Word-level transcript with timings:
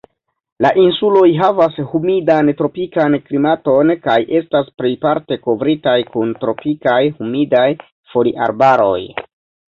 La 0.65 0.69
insuloj 0.83 1.25
havas 1.39 1.75
humidan 1.89 2.47
tropikan 2.61 3.17
klimaton, 3.25 3.91
kaj 4.07 4.15
estas 4.39 4.71
plejparte 4.81 5.37
kovritaj 5.43 5.93
kun 6.15 6.31
tropikaj 6.45 6.95
humidaj 7.19 7.67
foliarbaroj. 8.15 8.99